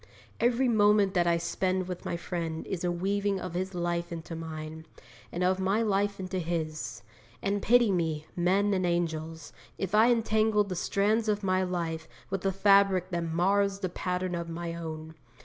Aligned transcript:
Every 0.39 0.67
moment 0.67 1.13
that 1.13 1.27
I 1.27 1.37
spend 1.37 1.87
with 1.87 2.05
my 2.05 2.17
friend 2.17 2.65
is 2.65 2.83
a 2.83 2.91
weaving 2.91 3.39
of 3.39 3.53
his 3.53 3.75
life 3.75 4.11
into 4.11 4.35
mine, 4.35 4.87
and 5.31 5.43
of 5.43 5.59
my 5.59 5.83
life 5.83 6.19
into 6.19 6.39
his; 6.39 7.03
and 7.39 7.61
pity 7.61 7.91
me, 7.91 8.25
men 8.35 8.73
and 8.73 8.83
angels, 8.83 9.53
if 9.77 9.93
I 9.93 10.09
entangle 10.11 10.63
the 10.63 10.75
strands 10.75 11.29
of 11.29 11.43
my 11.43 11.61
life 11.61 12.07
with 12.31 12.43
a 12.47 12.51
fabric 12.51 13.11
that 13.11 13.25
mars 13.25 13.77
the 13.81 13.89
pattern 13.89 14.33
of 14.33 14.49
my 14.49 14.73
own! 14.73 15.13